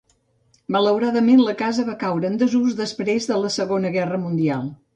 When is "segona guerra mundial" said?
3.59-4.71